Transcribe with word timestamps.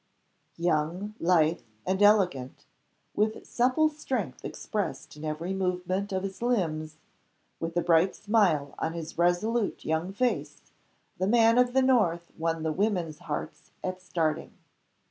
Young, 0.57 1.13
lithe, 1.19 1.61
and 1.85 2.01
elegant, 2.01 2.65
with 3.13 3.45
supple 3.45 3.87
strength 3.87 4.43
expressed 4.43 5.15
in 5.15 5.23
every 5.23 5.53
movement 5.53 6.11
of 6.11 6.23
his 6.23 6.41
limbs, 6.41 6.97
with 7.59 7.77
a 7.77 7.81
bright 7.83 8.15
smile 8.15 8.73
on 8.79 8.93
his 8.93 9.19
resolute 9.19 9.85
young 9.85 10.11
face, 10.11 10.63
the 11.19 11.27
man 11.27 11.59
of 11.59 11.73
the 11.73 11.83
north 11.83 12.31
won 12.35 12.63
the 12.63 12.73
women's 12.73 13.19
hearts 13.19 13.69
at 13.83 14.01
starting. 14.01 14.55